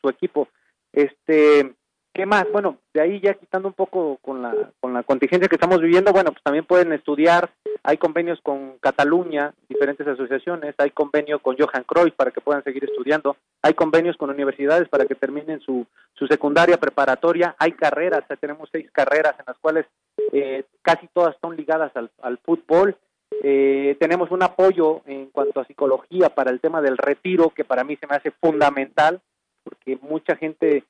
su 0.00 0.08
equipo. 0.08 0.48
Este, 0.92 1.74
¿qué 2.12 2.26
más? 2.26 2.46
Bueno, 2.52 2.78
de 2.92 3.00
ahí 3.00 3.20
ya 3.20 3.34
quitando 3.34 3.68
un 3.68 3.74
poco 3.74 4.18
con 4.22 4.42
la, 4.42 4.54
con 4.80 4.92
la 4.92 5.02
contingencia 5.02 5.48
que 5.48 5.56
estamos 5.56 5.80
viviendo, 5.80 6.12
bueno, 6.12 6.32
pues 6.32 6.42
también 6.42 6.64
pueden 6.64 6.92
estudiar, 6.92 7.50
hay 7.82 7.96
convenios 7.96 8.40
con 8.42 8.78
Cataluña, 8.78 9.54
diferentes 9.68 10.06
asociaciones, 10.06 10.74
hay 10.78 10.90
convenio 10.90 11.38
con 11.40 11.56
Johan 11.56 11.84
Cruyff 11.84 12.14
para 12.14 12.30
que 12.30 12.40
puedan 12.40 12.64
seguir 12.64 12.84
estudiando, 12.84 13.36
hay 13.62 13.74
convenios 13.74 14.16
con 14.16 14.30
universidades 14.30 14.88
para 14.88 15.06
que 15.06 15.14
terminen 15.14 15.60
su, 15.60 15.86
su 16.14 16.26
secundaria 16.26 16.78
preparatoria, 16.78 17.54
hay 17.58 17.72
carreras, 17.72 18.24
tenemos 18.40 18.68
seis 18.72 18.90
carreras 18.90 19.34
en 19.38 19.44
las 19.46 19.58
cuales 19.58 19.86
eh, 20.32 20.64
casi 20.82 21.08
todas 21.12 21.34
están 21.34 21.56
ligadas 21.56 21.92
al, 21.94 22.10
al 22.22 22.38
fútbol, 22.38 22.96
eh, 23.42 23.96
tenemos 23.98 24.30
un 24.30 24.42
apoyo 24.42 25.02
en 25.06 25.26
cuanto 25.30 25.60
a 25.60 25.64
psicología 25.64 26.30
para 26.30 26.50
el 26.50 26.60
tema 26.60 26.82
del 26.82 26.98
retiro, 26.98 27.50
que 27.50 27.64
para 27.64 27.84
mí 27.84 27.96
se 27.96 28.06
me 28.06 28.16
hace 28.16 28.32
fundamental, 28.32 29.20
porque 29.62 29.98
mucha 30.02 30.36
gente 30.36 30.84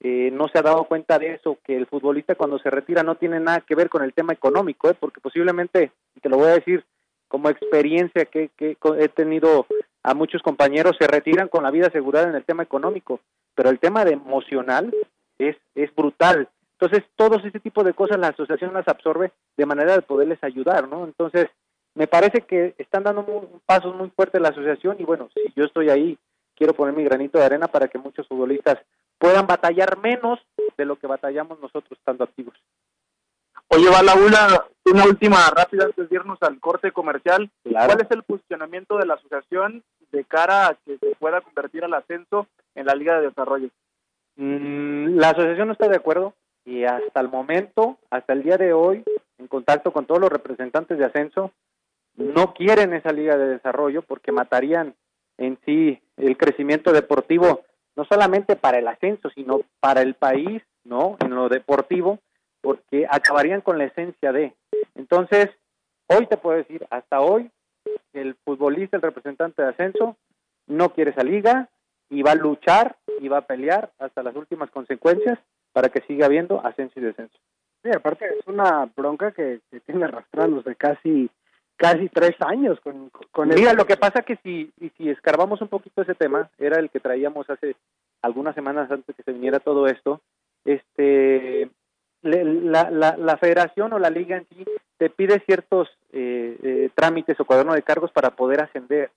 eh, 0.00 0.30
no 0.32 0.48
se 0.48 0.58
ha 0.58 0.62
dado 0.62 0.84
cuenta 0.84 1.18
de 1.18 1.34
eso, 1.34 1.58
que 1.64 1.76
el 1.76 1.86
futbolista 1.86 2.34
cuando 2.34 2.58
se 2.58 2.70
retira 2.70 3.02
no 3.02 3.14
tiene 3.14 3.40
nada 3.40 3.60
que 3.60 3.74
ver 3.74 3.88
con 3.88 4.02
el 4.02 4.12
tema 4.12 4.32
económico, 4.32 4.90
¿eh? 4.90 4.94
porque 4.98 5.20
posiblemente, 5.20 5.92
y 6.14 6.20
te 6.20 6.28
lo 6.28 6.36
voy 6.36 6.48
a 6.48 6.54
decir 6.54 6.84
como 7.28 7.48
experiencia 7.48 8.26
que, 8.26 8.50
que 8.56 8.76
he 8.98 9.08
tenido 9.08 9.66
a 10.02 10.14
muchos 10.14 10.42
compañeros, 10.42 10.96
se 10.98 11.06
retiran 11.06 11.48
con 11.48 11.64
la 11.64 11.70
vida 11.70 11.86
asegurada 11.86 12.28
en 12.28 12.34
el 12.34 12.44
tema 12.44 12.62
económico, 12.62 13.20
pero 13.54 13.70
el 13.70 13.78
tema 13.78 14.02
emocional 14.02 14.94
es, 15.38 15.56
es 15.74 15.94
brutal. 15.94 16.48
Entonces, 16.78 17.08
todos 17.16 17.44
ese 17.44 17.60
tipo 17.60 17.82
de 17.82 17.94
cosas 17.94 18.18
la 18.18 18.28
asociación 18.28 18.74
las 18.74 18.86
absorbe 18.88 19.32
de 19.56 19.66
manera 19.66 19.94
de 19.94 20.02
poderles 20.02 20.42
ayudar, 20.42 20.88
¿no? 20.88 21.04
Entonces, 21.04 21.46
me 21.94 22.06
parece 22.06 22.42
que 22.42 22.74
están 22.78 23.04
dando 23.04 23.48
pasos 23.64 23.94
muy 23.96 24.10
fuertes 24.10 24.40
la 24.40 24.48
asociación 24.48 24.96
y 24.98 25.04
bueno, 25.04 25.28
si 25.32 25.52
yo 25.56 25.64
estoy 25.64 25.88
ahí 25.88 26.18
quiero 26.54 26.74
poner 26.74 26.94
mi 26.94 27.04
granito 27.04 27.38
de 27.38 27.44
arena 27.44 27.68
para 27.68 27.88
que 27.88 27.98
muchos 27.98 28.26
futbolistas 28.26 28.78
puedan 29.18 29.46
batallar 29.46 29.98
menos 29.98 30.40
de 30.76 30.84
lo 30.84 30.96
que 30.96 31.06
batallamos 31.06 31.60
nosotros 31.60 31.98
estando 31.98 32.24
activos. 32.24 32.54
Oye, 33.68 33.88
Bala, 33.90 34.14
una, 34.14 34.64
una 34.84 35.04
última 35.04 35.50
rápida 35.50 35.86
antes 35.86 36.08
de 36.08 36.14
irnos 36.14 36.38
al 36.42 36.60
corte 36.60 36.92
comercial. 36.92 37.50
¿Cuál 37.62 38.00
es 38.00 38.10
el 38.10 38.22
posicionamiento 38.22 38.98
de 38.98 39.06
la 39.06 39.14
asociación 39.14 39.82
de 40.12 40.24
cara 40.24 40.68
a 40.68 40.74
que 40.84 40.98
se 40.98 41.16
pueda 41.16 41.40
convertir 41.40 41.84
al 41.84 41.94
ascenso 41.94 42.46
en 42.74 42.86
la 42.86 42.94
Liga 42.94 43.18
de 43.18 43.28
Desarrollo? 43.28 43.70
Mm, 44.36 45.16
la 45.16 45.30
asociación 45.30 45.68
no 45.68 45.72
está 45.72 45.88
de 45.88 45.96
acuerdo 45.96 46.34
y 46.64 46.84
hasta 46.84 47.20
el 47.20 47.28
momento, 47.28 47.98
hasta 48.10 48.32
el 48.32 48.42
día 48.42 48.56
de 48.56 48.72
hoy, 48.72 49.02
en 49.38 49.48
contacto 49.48 49.92
con 49.92 50.06
todos 50.06 50.20
los 50.20 50.30
representantes 50.30 50.98
de 50.98 51.04
ascenso, 51.04 51.50
no 52.16 52.54
quieren 52.54 52.94
esa 52.94 53.12
Liga 53.12 53.36
de 53.36 53.48
Desarrollo 53.48 54.02
porque 54.02 54.32
matarían 54.32 54.94
en 55.36 55.58
sí 55.64 56.00
el 56.16 56.36
crecimiento 56.36 56.92
deportivo, 56.92 57.62
no 57.96 58.04
solamente 58.04 58.56
para 58.56 58.78
el 58.78 58.88
ascenso, 58.88 59.30
sino 59.30 59.60
para 59.80 60.02
el 60.02 60.14
país, 60.14 60.62
¿no? 60.84 61.16
En 61.20 61.34
lo 61.34 61.48
deportivo, 61.48 62.18
porque 62.60 63.06
acabarían 63.08 63.60
con 63.60 63.78
la 63.78 63.84
esencia 63.84 64.32
de. 64.32 64.54
Entonces, 64.94 65.50
hoy 66.06 66.26
te 66.26 66.36
puedo 66.36 66.56
decir, 66.56 66.86
hasta 66.90 67.20
hoy, 67.20 67.50
el 68.12 68.34
futbolista, 68.44 68.96
el 68.96 69.02
representante 69.02 69.62
de 69.62 69.68
ascenso, 69.68 70.16
no 70.66 70.90
quiere 70.90 71.10
esa 71.10 71.22
liga 71.22 71.68
y 72.08 72.22
va 72.22 72.32
a 72.32 72.36
luchar 72.36 72.96
y 73.20 73.28
va 73.28 73.38
a 73.38 73.46
pelear 73.46 73.92
hasta 73.98 74.22
las 74.22 74.34
últimas 74.34 74.70
consecuencias 74.70 75.38
para 75.72 75.88
que 75.88 76.00
siga 76.02 76.26
habiendo 76.26 76.64
ascenso 76.64 76.98
y 76.98 77.02
descenso. 77.02 77.36
Sí, 77.82 77.90
aparte 77.94 78.24
es 78.26 78.46
una 78.46 78.90
bronca 78.96 79.32
que, 79.32 79.60
que 79.70 79.80
tiene 79.80 80.04
arrastrándose 80.04 80.74
casi 80.76 81.28
casi 81.76 82.08
tres 82.08 82.36
años 82.40 82.78
con, 82.80 83.10
con 83.30 83.48
Mira, 83.48 83.72
lo 83.72 83.86
que 83.86 83.96
pasa 83.96 84.22
que 84.22 84.36
si, 84.42 84.72
si 84.96 85.10
escarbamos 85.10 85.60
un 85.60 85.68
poquito 85.68 86.02
ese 86.02 86.14
tema, 86.14 86.50
era 86.58 86.78
el 86.78 86.90
que 86.90 87.00
traíamos 87.00 87.48
hace 87.50 87.76
algunas 88.22 88.54
semanas 88.54 88.90
antes 88.90 89.14
que 89.14 89.22
se 89.22 89.32
viniera 89.32 89.60
todo 89.60 89.86
esto, 89.86 90.20
este 90.64 91.68
la, 92.22 92.90
la, 92.90 93.16
la 93.18 93.36
federación 93.36 93.92
o 93.92 93.98
la 93.98 94.08
liga 94.08 94.38
en 94.38 94.46
sí 94.48 94.64
te 94.96 95.10
pide 95.10 95.40
ciertos 95.40 95.88
eh, 96.12 96.56
eh, 96.62 96.90
trámites 96.94 97.38
o 97.38 97.44
cuaderno 97.44 97.74
de 97.74 97.82
cargos 97.82 98.10
para 98.12 98.30
poder 98.30 98.62
ascender. 98.62 99.10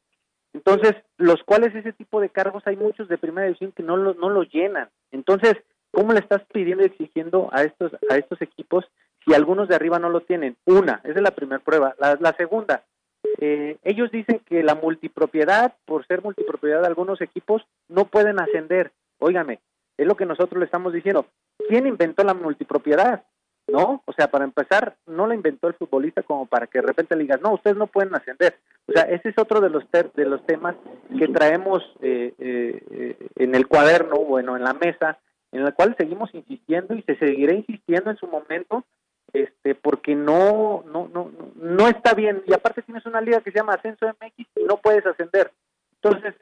Entonces, 0.54 0.96
los 1.18 1.44
cuales 1.44 1.74
ese 1.76 1.94
tipo 1.94 2.20
de 2.20 2.30
cargos 2.30 2.66
hay 2.66 2.76
muchos 2.76 3.08
de 3.08 3.18
primera 3.18 3.46
división 3.46 3.72
que 3.72 3.84
no 3.84 3.96
lo, 3.96 4.14
no 4.16 4.30
lo 4.30 4.44
llenan. 4.44 4.90
Entonces, 5.12 5.54
¿cómo 5.92 6.14
le 6.14 6.20
estás 6.20 6.42
pidiendo 6.52 6.84
y 6.84 6.88
exigiendo 6.88 7.50
a 7.52 7.64
estos, 7.64 7.94
a 8.10 8.18
estos 8.18 8.42
equipos 8.42 8.86
si 9.28 9.34
algunos 9.34 9.68
de 9.68 9.76
arriba 9.76 10.00
no 10.00 10.10
lo 10.10 10.22
tienen? 10.22 10.56
Una, 10.66 11.02
esa 11.04 11.16
es 11.16 11.22
la 11.22 11.32
primera 11.32 11.60
prueba. 11.60 11.96
La, 12.00 12.34
segunda, 12.38 12.84
eh, 13.40 13.78
ellos 13.84 14.10
dicen 14.10 14.40
que 14.46 14.64
la 14.64 14.76
multipropiedad, 14.76 15.74
por 15.86 16.08
ser 16.08 16.24
multipropiedad 16.24 16.82
de 16.82 16.88
algunos 16.88 17.20
equipos, 17.20 17.62
no 17.90 18.06
pueden 18.06 18.40
ascender. 18.40 18.92
Óigame, 19.20 19.60
es 19.98 20.08
lo 20.08 20.16
que 20.16 20.26
nosotros 20.26 20.60
le 20.60 20.66
estamos 20.66 20.94
diciendo. 20.94 21.26
¿Quién 21.68 21.88
inventó 21.88 22.24
la 22.24 22.34
multipropiedad? 22.34 23.24
¿No? 23.68 24.02
O 24.06 24.14
sea, 24.14 24.32
para 24.32 24.46
empezar, 24.46 24.96
no 25.08 25.28
la 25.28 25.36
inventó 25.36 25.68
el 25.68 25.74
futbolista 25.74 26.24
como 26.24 26.46
para 26.46 26.68
que 26.68 26.80
de 26.80 26.88
repente 26.88 27.18
le 27.18 27.24
digas, 27.24 27.42
no, 27.42 27.56
ustedes 27.56 27.76
no 27.76 27.88
pueden 27.88 28.16
ascender. 28.16 28.56
O 28.88 28.94
sea, 28.94 29.04
ese 29.04 29.28
es 29.28 29.38
otro 29.38 29.60
de 29.60 29.70
los, 29.70 29.84
de 29.92 30.26
los 30.26 30.46
temas 30.46 30.78
que 31.20 31.28
traemos 31.28 31.84
eh, 32.02 32.34
eh, 32.40 33.18
en 33.36 33.56
el 33.56 33.68
cuaderno, 33.68 34.20
bueno, 34.20 34.56
en 34.56 34.64
la 34.64 34.74
mesa, 34.74 35.20
en 35.52 35.66
el 35.66 35.74
cual 35.74 35.96
seguimos 35.98 36.34
insistiendo 36.34 36.96
y 36.96 37.02
se 37.02 37.18
seguirá 37.18 37.54
insistiendo 37.54 38.10
en 38.10 38.18
su 38.18 38.28
momento, 38.28 38.86
este, 39.34 39.76
porque 39.76 40.16
no, 40.16 40.84
no, 40.88 41.08
no, 41.14 41.32
no 41.56 41.88
está 41.88 42.14
bien. 42.14 42.44
Y 42.46 42.54
aparte 42.54 42.82
tienes 42.82 43.06
una 43.06 43.22
liga 43.22 43.42
que 43.42 43.52
se 43.52 43.58
llama 43.58 43.74
Ascenso 43.74 44.08
MX 44.08 44.48
y 44.56 44.64
no 44.64 44.78
puedes 44.78 45.06
ascender. 45.06 45.52
Entonces, 46.02 46.36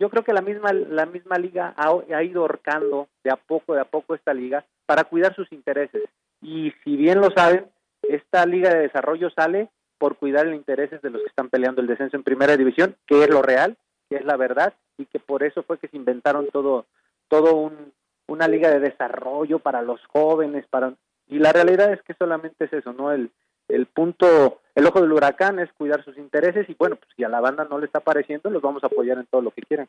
yo 0.00 0.08
creo 0.08 0.24
que 0.24 0.32
la 0.32 0.40
misma 0.40 0.72
la 0.72 1.06
misma 1.06 1.36
liga 1.38 1.74
ha, 1.76 2.22
ido 2.24 2.42
horcando 2.42 3.08
de 3.22 3.30
a 3.30 3.36
poco 3.36 3.74
de 3.74 3.82
a 3.82 3.84
poco 3.84 4.14
esta 4.14 4.34
liga 4.34 4.64
para 4.86 5.04
cuidar 5.04 5.36
sus 5.36 5.52
intereses 5.52 6.02
y 6.40 6.72
si 6.82 6.96
bien 6.96 7.20
lo 7.20 7.30
saben 7.30 7.66
esta 8.02 8.46
liga 8.46 8.70
de 8.70 8.80
desarrollo 8.80 9.28
sale 9.30 9.68
por 9.98 10.16
cuidar 10.16 10.46
los 10.46 10.56
intereses 10.56 11.02
de 11.02 11.10
los 11.10 11.20
que 11.20 11.28
están 11.28 11.50
peleando 11.50 11.82
el 11.82 11.86
descenso 11.86 12.16
en 12.16 12.22
primera 12.22 12.56
división 12.56 12.96
que 13.06 13.22
es 13.22 13.28
lo 13.28 13.42
real 13.42 13.76
que 14.08 14.16
es 14.16 14.24
la 14.24 14.38
verdad 14.38 14.72
y 14.96 15.04
que 15.04 15.18
por 15.20 15.42
eso 15.42 15.62
fue 15.62 15.78
que 15.78 15.88
se 15.88 15.98
inventaron 15.98 16.48
todo 16.50 16.86
todo 17.28 17.54
un, 17.56 17.92
una 18.26 18.48
liga 18.48 18.70
de 18.70 18.80
desarrollo 18.80 19.58
para 19.58 19.82
los 19.82 20.00
jóvenes 20.06 20.64
para 20.70 20.94
y 21.30 21.38
la 21.38 21.52
realidad 21.52 21.92
es 21.92 22.02
que 22.02 22.14
solamente 22.14 22.64
es 22.64 22.72
eso 22.72 22.92
no 22.92 23.12
el 23.12 23.30
el 23.70 23.86
punto, 23.86 24.60
el 24.74 24.86
ojo 24.86 25.00
del 25.00 25.12
huracán 25.12 25.58
es 25.58 25.72
cuidar 25.72 26.04
sus 26.04 26.18
intereses 26.18 26.68
y 26.68 26.74
bueno, 26.74 26.96
pues 26.96 27.08
si 27.16 27.24
a 27.24 27.28
la 27.28 27.40
banda 27.40 27.66
no 27.68 27.78
le 27.78 27.86
está 27.86 28.00
pareciendo, 28.00 28.50
los 28.50 28.62
vamos 28.62 28.82
a 28.84 28.88
apoyar 28.88 29.18
en 29.18 29.26
todo 29.26 29.42
lo 29.42 29.50
que 29.50 29.62
quieran. 29.62 29.88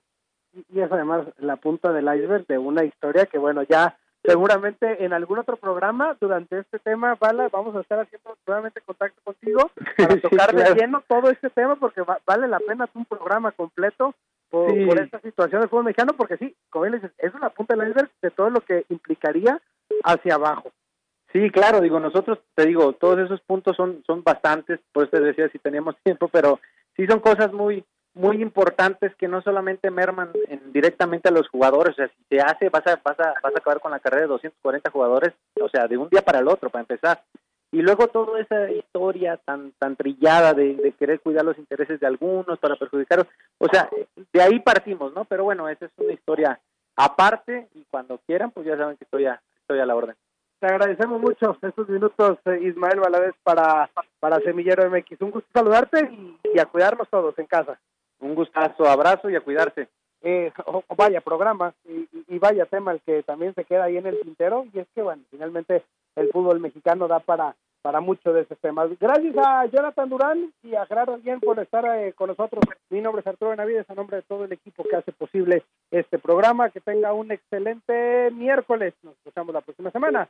Y 0.54 0.80
es 0.80 0.92
además 0.92 1.26
la 1.40 1.56
punta 1.56 1.92
del 1.92 2.06
iceberg 2.06 2.46
de 2.48 2.58
una 2.58 2.84
historia 2.84 3.26
que 3.26 3.38
bueno, 3.38 3.64
ya 3.64 3.98
seguramente 4.24 5.04
en 5.04 5.14
algún 5.14 5.40
otro 5.40 5.58
programa 5.58 6.16
durante 6.20 6.60
este 6.60 6.78
tema, 6.80 7.16
Bala, 7.20 7.50
vamos 7.52 7.76
a 7.76 7.82
estar 7.82 8.00
haciendo 8.00 8.38
nuevamente 8.46 8.82
contacto 8.82 9.20
contigo 9.24 9.72
para 9.98 10.22
tocar 10.22 10.54
de 10.54 10.76
lleno 10.76 11.04
todo 11.08 11.30
este 11.30 11.50
tema 11.50 11.76
porque 11.76 12.04
vale 12.26 12.48
la 12.48 12.60
pena 12.60 12.90
un 12.94 13.06
programa 13.06 13.52
completo 13.52 14.14
por, 14.50 14.68
por, 14.86 15.02
esta 15.02 15.20
situación 15.22 15.62
del 15.62 15.70
fútbol 15.70 15.86
mexicano 15.86 16.14
porque 16.18 16.38
sí, 16.38 16.56
como 16.70 16.86
él 16.86 16.94
dices, 16.94 17.12
es 17.18 17.34
una 17.34 17.50
punta 17.50 17.76
del 17.76 17.88
iceberg 17.88 18.12
de 18.22 18.32
todo 18.32 18.50
lo 18.50 18.60
que 18.62 18.86
implicaría 18.90 19.60
hacia 20.04 20.36
abajo. 20.36 20.72
Sí, 21.34 21.50
claro, 21.50 21.80
digo, 21.80 22.00
nosotros, 22.00 22.40
te 22.56 22.66
digo, 22.66 22.94
todos 22.94 23.20
esos 23.20 23.40
puntos 23.42 23.78
son, 23.78 24.04
son 24.06 24.22
bastantes, 24.24 24.80
por 24.92 25.04
eso 25.04 25.12
te 25.12 25.22
decía 25.22 25.50
si 25.50 25.60
teníamos 25.60 25.96
tiempo, 26.04 26.28
pero 26.28 26.60
sí 26.96 27.06
son 27.08 27.20
cosas 27.20 27.54
muy, 27.54 27.84
muy 28.14 28.42
importantes 28.42 29.16
que 29.16 29.28
no 29.28 29.42
solamente 29.42 29.90
merman 29.90 30.32
directamente 30.74 31.30
a 31.30 31.32
los 31.32 31.48
jugadores, 31.48 31.94
o 31.94 31.96
sea, 31.96 32.08
si 32.08 32.24
se 32.30 32.42
hace, 32.42 32.70
vas 32.70 32.86
a, 32.88 33.00
vas, 33.04 33.20
a, 33.20 33.34
vas 33.42 33.56
a 33.56 33.60
acabar 33.60 33.80
con 33.80 33.92
la 33.92 34.00
carrera 34.00 34.24
de 34.24 34.28
240 34.28 34.90
jugadores, 34.92 35.34
o 35.62 35.70
sea, 35.70 35.88
de 35.88 35.98
un 35.98 36.10
día 36.10 36.22
para 36.22 36.40
el 36.40 36.48
otro, 36.48 36.70
para 36.70 36.82
empezar. 36.82 37.22
Y 37.74 37.82
luego 37.82 38.08
toda 38.08 38.38
esa 38.42 38.70
historia 38.70 39.38
tan, 39.38 39.72
tan 39.80 39.96
trillada 39.96 40.54
de, 40.54 40.76
de 40.76 40.92
querer 40.92 41.22
cuidar 41.22 41.46
los 41.46 41.58
intereses 41.58 42.02
de 42.02 42.08
algunos 42.08 42.60
para 42.60 42.76
perjudicarlos, 42.76 43.28
o 43.60 43.68
sea, 43.72 43.90
de 44.34 44.42
ahí 44.42 44.60
partimos, 44.60 45.14
¿no? 45.14 45.24
Pero 45.24 45.46
bueno, 45.46 45.70
esa 45.70 45.86
es 45.86 45.92
una 45.96 46.12
historia 46.12 46.60
aparte 46.98 47.70
y 47.74 47.86
cuando 47.90 48.18
quieran, 48.28 48.52
pues 48.52 48.68
ya 48.68 48.76
saben 48.76 48.98
que 48.98 49.06
estoy 49.06 49.26
a, 49.26 49.42
estoy 49.62 49.80
a 49.80 49.86
la 49.86 49.96
orden. 49.96 50.18
Te 50.62 50.68
agradecemos 50.68 51.20
mucho 51.20 51.58
estos 51.60 51.90
minutos, 51.90 52.38
eh, 52.46 52.60
Ismael 52.62 53.00
Valadez, 53.00 53.34
para, 53.42 53.90
para 54.20 54.40
Semillero 54.42 54.88
MX. 54.92 55.20
Un 55.22 55.32
gusto 55.32 55.50
saludarte 55.52 56.08
y, 56.54 56.60
a 56.60 56.66
cuidarnos 56.66 57.10
todos 57.10 57.38
en 57.40 57.48
casa. 57.48 57.80
Un 58.20 58.36
gustazo, 58.36 58.86
abrazo 58.86 59.28
y 59.32 59.36
a 59.36 59.42
cuidarse. 59.42 59.88
Eh, 60.22 60.52
vaya 60.96 61.20
programa 61.22 61.74
y, 61.84 62.38
vaya 62.38 62.68
tema 62.68 62.92
el 62.92 63.02
que 63.02 63.24
también 63.24 63.56
se 63.56 63.66
queda 63.66 63.86
ahí 63.86 63.98
en 63.98 64.06
el 64.06 64.22
tintero 64.22 64.68
y 64.72 64.78
es 64.78 64.88
que 64.94 65.02
bueno 65.02 65.24
finalmente 65.32 65.84
el 66.16 66.30
fútbol 66.30 66.60
mexicano 66.60 67.08
da 67.08 67.20
para 67.20 67.56
para 67.82 68.02
mucho 68.02 68.32
de 68.32 68.42
esos 68.42 68.60
temas 68.60 68.88
gracias 69.00 69.36
a 69.38 69.66
Jonathan 69.66 70.10
Durán 70.10 70.54
y 70.62 70.76
a 70.76 70.86
Gerardo 70.86 71.18
Bien 71.18 71.40
por 71.40 71.58
estar 71.58 71.84
eh, 71.98 72.14
con 72.14 72.28
nosotros 72.28 72.64
mi 72.92 73.02
nombre 73.02 73.22
es 73.22 73.28
Arturo 73.28 73.50
Benavides 73.50 73.90
a 73.90 73.96
nombre 73.96 74.18
de 74.18 74.24
todo 74.24 74.46
el 74.46 74.54
equipo 74.54 74.84
que 74.84 74.96
hace 74.96 75.12
posible 75.12 75.64
este 75.90 76.20
programa 76.20 76.70
que 76.70 76.82
tenga 76.82 77.14
un 77.14 77.32
excelente 77.32 78.30
miércoles 78.32 78.94
nos 79.02 79.16
escuchamos 79.16 79.56
la 79.56 79.62
próxima 79.62 79.90
semana 79.90 80.30